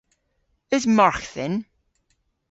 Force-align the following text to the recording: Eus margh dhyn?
Eus 0.73 0.85
margh 0.95 1.25
dhyn? 1.33 1.55